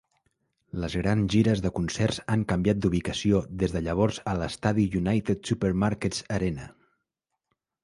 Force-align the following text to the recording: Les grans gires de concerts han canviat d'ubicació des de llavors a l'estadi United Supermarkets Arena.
Les 0.83 0.93
grans 1.01 1.27
gires 1.33 1.61
de 1.65 1.71
concerts 1.79 2.17
han 2.35 2.45
canviat 2.53 2.79
d'ubicació 2.85 3.43
des 3.65 3.77
de 3.77 3.83
llavors 3.89 4.19
a 4.33 4.35
l'estadi 4.41 4.89
United 5.03 5.47
Supermarkets 5.53 6.27
Arena. 6.41 6.69